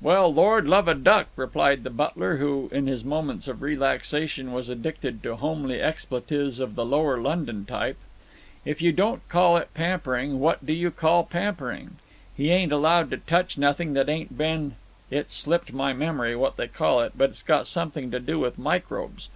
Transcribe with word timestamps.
"Well, 0.00 0.32
Lord 0.32 0.66
love 0.66 0.88
a 0.88 0.94
duck!" 0.94 1.26
replied 1.36 1.84
the 1.84 1.90
butler, 1.90 2.38
who 2.38 2.70
in 2.72 2.86
his 2.86 3.04
moments 3.04 3.46
of 3.46 3.60
relaxation 3.60 4.52
was 4.54 4.70
addicted 4.70 5.22
to 5.24 5.36
homely 5.36 5.82
expletives 5.82 6.60
of 6.60 6.76
the 6.76 6.84
lower 6.86 7.20
London 7.20 7.66
type. 7.66 7.98
"If 8.64 8.80
you 8.80 8.90
don't 8.90 9.28
call 9.28 9.58
it 9.58 9.74
pampering, 9.74 10.40
what 10.40 10.64
do 10.64 10.72
you 10.72 10.90
call 10.90 11.24
pampering? 11.24 11.96
He 12.34 12.48
ain't 12.48 12.72
allowed 12.72 13.10
to 13.10 13.18
touch 13.18 13.58
nothing 13.58 13.92
that 13.92 14.08
ain't 14.08 14.38
been—it's 14.38 15.34
slipped 15.34 15.74
my 15.74 15.92
memory 15.92 16.34
what 16.34 16.56
they 16.56 16.68
call 16.68 17.00
it, 17.02 17.12
but 17.14 17.28
it's 17.28 17.42
got 17.42 17.66
something 17.68 18.10
to 18.12 18.18
do 18.18 18.38
with 18.38 18.56
microbes. 18.56 19.28